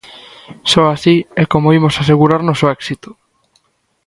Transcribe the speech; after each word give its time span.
Só 0.71 0.83
así 0.95 1.15
é 1.41 1.43
como 1.53 1.73
imos 1.77 1.95
asegurarnos 2.01 2.59
o 2.65 2.71
éxito. 2.77 3.09